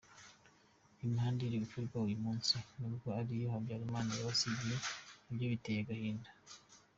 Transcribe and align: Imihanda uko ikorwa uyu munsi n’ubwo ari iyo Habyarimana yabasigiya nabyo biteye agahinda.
Imihanda 1.03 1.41
uko 1.45 1.57
ikorwa 1.65 1.95
uyu 2.05 2.17
munsi 2.25 2.55
n’ubwo 2.79 3.07
ari 3.19 3.31
iyo 3.37 3.47
Habyarimana 3.53 4.09
yabasigiya 4.15 4.77
nabyo 5.25 5.45
biteye 5.53 5.79
agahinda. 5.83 6.29